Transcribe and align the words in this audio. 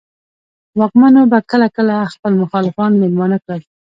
واکمنو 0.79 1.21
به 1.31 1.39
کله 1.51 1.67
کله 1.77 1.95
خپل 2.13 2.33
مخالفان 2.43 2.91
مېلمانه 3.01 3.37
کړل. 3.43 3.61